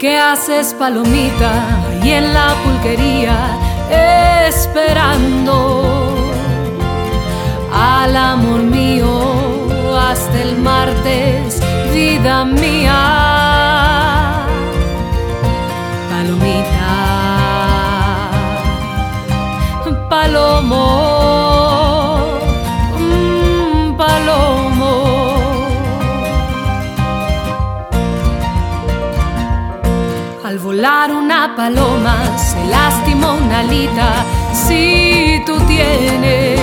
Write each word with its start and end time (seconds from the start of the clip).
¿Qué 0.00 0.16
haces, 0.16 0.72
palomita? 0.72 1.52
Y 2.02 2.12
en 2.12 2.32
la 2.32 2.54
pulquería 2.64 3.36
esperando 4.48 5.84
al 7.70 8.16
amor 8.16 8.62
mío 8.62 9.12
hasta 10.00 10.40
el 10.40 10.56
martes, 10.56 11.60
vida 11.92 12.46
mía. 12.46 12.96
Palomita, 16.10 16.92
palomo, 20.08 21.19
volar 30.80 31.12
una 31.12 31.54
paloma 31.54 32.38
se 32.38 32.64
lastimó 32.68 33.34
una 33.34 33.58
alita. 33.58 34.24
Si 34.54 35.42
tú 35.44 35.60
tienes 35.66 36.58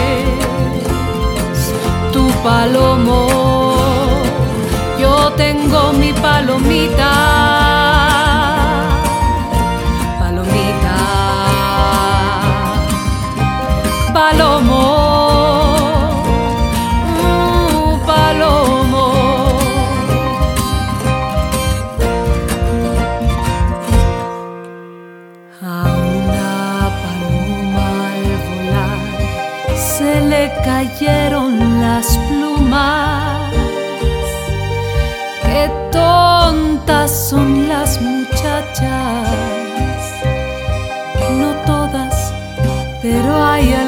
tu 2.11 2.27
palomo, 2.41 3.75
yo 4.99 5.31
tengo 5.33 5.93
mi 5.93 6.13
palomita. 6.13 7.36
Cayeron 30.67 31.79
las 31.79 32.17
plumas. 32.27 33.53
Qué 35.41 35.71
tontas 35.93 37.09
son 37.29 37.69
las 37.69 38.01
muchachas. 38.01 39.29
No 41.39 41.49
todas, 41.65 42.33
pero 43.01 43.31
hay 43.45 43.71
algunas. 43.73 43.86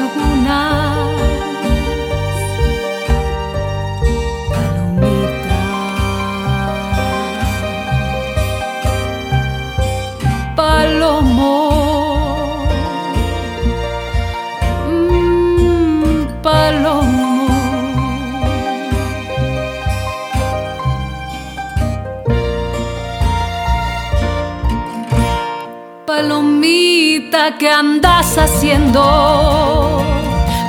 Palomita, 27.30 27.58
¿qué 27.58 27.70
andas 27.70 28.38
haciendo? 28.38 30.02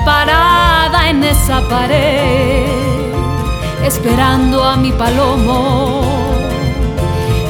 Parada 0.05 1.09
en 1.09 1.23
esa 1.23 1.61
pared, 1.67 2.65
esperando 3.83 4.63
a 4.63 4.75
mi 4.75 4.91
palomo 4.91 6.01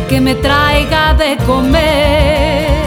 que 0.07 0.21
me 0.21 0.35
traiga 0.35 1.13
de 1.13 1.37
comer. 1.45 2.80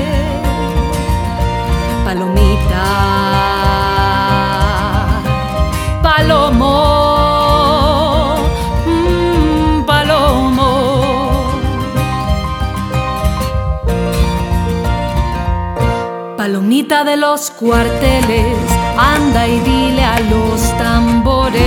palomita 16.45 17.05
de 17.05 17.17
los 17.17 17.51
cuarteles, 17.53 18.59
anda 18.99 19.49
y 19.49 19.61
dile 19.61 20.05
a 20.05 20.21
los 20.21 20.61
tambores 20.77 21.63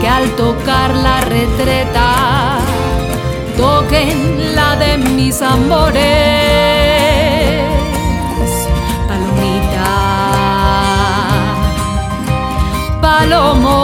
que 0.00 0.08
al 0.08 0.28
tocar 0.30 0.92
la 0.92 1.20
retreta 1.20 2.58
toquen 3.56 4.56
la 4.56 4.74
de 4.74 4.98
mis 4.98 5.40
amores. 5.40 6.02
Palomita, 9.06 9.90
palomo, 13.00 13.78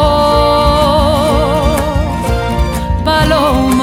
palomo. 3.05 3.80